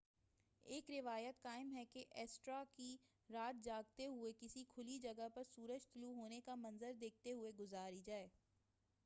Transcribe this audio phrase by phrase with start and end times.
[0.65, 2.95] ایک روایت قائم ہے کہ ایسٹر کی
[3.29, 8.01] رات جاگتے ہوئے کسی کھلی جگہ پر سورج طلوع ہونے کا منظر دیکھتے ہوئے گزاری
[8.05, 8.27] جائے